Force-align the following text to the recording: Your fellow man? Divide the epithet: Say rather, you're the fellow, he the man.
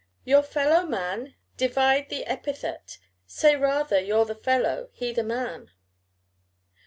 Your 0.25 0.41
fellow 0.41 0.83
man? 0.83 1.35
Divide 1.57 2.09
the 2.09 2.25
epithet: 2.25 2.97
Say 3.27 3.55
rather, 3.55 3.99
you're 3.99 4.25
the 4.25 4.33
fellow, 4.33 4.89
he 4.93 5.13
the 5.13 5.21
man. 5.21 5.69